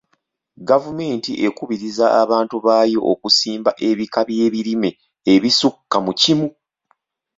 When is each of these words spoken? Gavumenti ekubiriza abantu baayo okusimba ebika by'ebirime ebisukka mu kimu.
Gavumenti 0.69 1.31
ekubiriza 1.47 2.05
abantu 2.21 2.55
baayo 2.65 2.99
okusimba 3.11 3.71
ebika 3.89 4.19
by'ebirime 4.27 4.89
ebisukka 5.33 5.97
mu 6.05 6.11
kimu. 6.21 6.47